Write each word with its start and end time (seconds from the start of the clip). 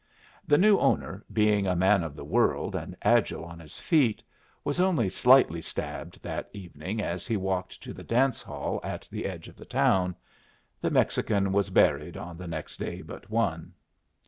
The 0.47 0.57
new 0.57 0.79
owner, 0.79 1.23
being 1.31 1.67
a 1.67 1.75
man 1.75 2.01
of 2.01 2.15
the 2.15 2.23
world 2.25 2.73
and 2.75 2.97
agile 3.03 3.45
on 3.45 3.59
his 3.59 3.77
feet, 3.77 4.23
was 4.63 4.79
only 4.79 5.09
slightly 5.09 5.61
stabbed 5.61 6.23
that 6.23 6.49
evening 6.53 7.03
as 7.03 7.27
he 7.27 7.37
walked 7.37 7.83
to 7.83 7.93
the 7.93 8.01
dance 8.03 8.41
hall 8.41 8.79
at 8.83 9.07
the 9.11 9.27
edge 9.27 9.47
of 9.47 9.57
the 9.57 9.63
town. 9.65 10.15
The 10.81 10.89
Mexican 10.89 11.51
was 11.51 11.69
buried 11.69 12.17
on 12.17 12.35
the 12.35 12.47
next 12.47 12.77
day 12.77 13.03
but 13.03 13.29
one. 13.29 13.73